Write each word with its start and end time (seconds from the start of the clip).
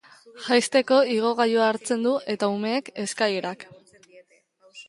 Jaisteko 0.45 0.97
igogailua 1.15 1.67
hartzen 1.73 2.07
du 2.07 2.15
eta 2.35 2.51
umeek 2.57 2.91
eskailerak. 3.07 3.69